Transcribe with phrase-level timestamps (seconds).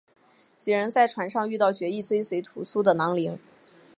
[0.55, 3.37] 几人在船上遇到决意追随屠苏的襄铃。